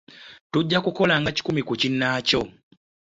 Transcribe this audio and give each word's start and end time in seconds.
Tujja 0.51 0.79
kukulaga 0.85 1.29
kikumi 1.35 1.61
ku 1.67 1.73
kinnaakyo. 1.81 2.41